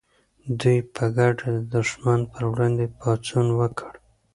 [0.59, 3.93] دوی په ګډه د دښمن پر وړاندې پاڅون وکړ.